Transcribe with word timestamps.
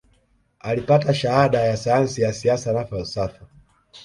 Alipata 0.59 1.13
shahada 1.13 1.59
ya 1.61 1.77
sayansi 1.77 2.21
ya 2.21 2.33
siasa 2.33 2.73
na 2.73 2.85
falsafa 2.85 3.47